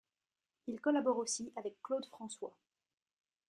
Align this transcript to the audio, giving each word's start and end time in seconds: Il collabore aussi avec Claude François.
Il 0.65 0.81
collabore 0.81 1.17
aussi 1.19 1.53
avec 1.55 1.75
Claude 1.83 2.07
François. 2.07 2.57